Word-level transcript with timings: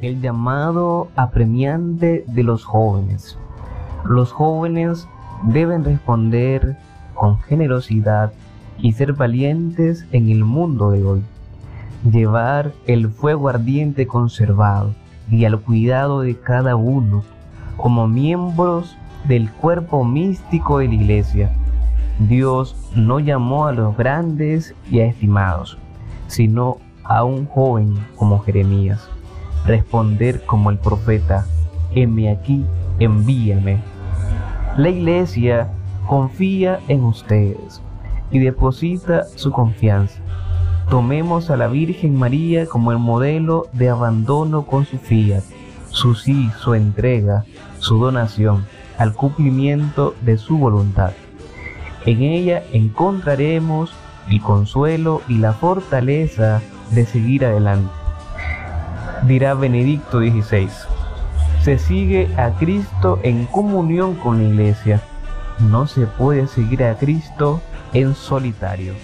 el 0.00 0.20
llamado 0.20 1.08
apremiante 1.16 2.24
de 2.26 2.42
los 2.42 2.64
jóvenes. 2.64 3.38
Los 4.04 4.32
jóvenes 4.32 5.08
deben 5.42 5.84
responder 5.84 6.76
con 7.14 7.40
generosidad 7.40 8.32
y 8.78 8.92
ser 8.92 9.12
valientes 9.12 10.06
en 10.12 10.28
el 10.28 10.44
mundo 10.44 10.92
de 10.92 11.04
hoy. 11.04 11.22
Llevar 12.10 12.72
el 12.86 13.08
fuego 13.08 13.48
ardiente 13.48 14.06
conservado 14.06 14.94
y 15.30 15.44
al 15.44 15.60
cuidado 15.60 16.20
de 16.20 16.36
cada 16.36 16.76
uno 16.76 17.24
como 17.76 18.06
miembros 18.06 18.96
del 19.26 19.50
cuerpo 19.50 20.04
místico 20.04 20.78
de 20.78 20.88
la 20.88 20.94
iglesia. 20.94 21.52
Dios 22.20 22.76
no 22.94 23.18
llamó 23.18 23.66
a 23.66 23.72
los 23.72 23.96
grandes 23.96 24.74
y 24.90 25.00
a 25.00 25.06
estimados, 25.06 25.76
sino 26.28 26.78
a 27.02 27.24
un 27.24 27.46
joven 27.46 27.94
como 28.16 28.38
Jeremías. 28.40 29.08
Responder 29.66 30.44
como 30.44 30.70
el 30.70 30.78
profeta, 30.78 31.46
heme 31.94 32.30
aquí, 32.30 32.64
envíame. 32.98 33.78
La 34.76 34.88
iglesia 34.88 35.68
confía 36.06 36.80
en 36.88 37.04
ustedes 37.04 37.82
y 38.30 38.38
deposita 38.38 39.24
su 39.36 39.50
confianza. 39.50 40.20
Tomemos 40.88 41.50
a 41.50 41.56
la 41.56 41.68
Virgen 41.68 42.18
María 42.18 42.66
como 42.66 42.92
el 42.92 42.98
modelo 42.98 43.66
de 43.72 43.90
abandono 43.90 44.64
con 44.64 44.86
su 44.86 44.98
fiat, 44.98 45.42
su 45.90 46.14
sí, 46.14 46.50
su 46.60 46.74
entrega, 46.74 47.44
su 47.78 47.98
donación 47.98 48.64
al 48.96 49.12
cumplimiento 49.12 50.14
de 50.22 50.38
su 50.38 50.58
voluntad. 50.58 51.12
En 52.06 52.22
ella 52.22 52.62
encontraremos 52.72 53.92
el 54.30 54.40
consuelo 54.40 55.22
y 55.28 55.38
la 55.38 55.52
fortaleza 55.52 56.62
de 56.90 57.04
seguir 57.04 57.44
adelante. 57.44 57.90
Dirá 59.28 59.52
Benedicto 59.52 60.20
XVI, 60.20 60.70
se 61.62 61.78
sigue 61.78 62.34
a 62.38 62.56
Cristo 62.58 63.20
en 63.22 63.44
comunión 63.44 64.14
con 64.14 64.38
la 64.38 64.48
iglesia. 64.48 65.02
No 65.58 65.86
se 65.86 66.06
puede 66.06 66.46
seguir 66.46 66.82
a 66.82 66.96
Cristo 66.96 67.60
en 67.92 68.14
solitario. 68.14 68.94